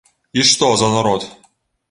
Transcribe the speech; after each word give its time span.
І 0.43 0.45
што 0.51 0.69
за 0.83 0.89
народ! 0.95 1.29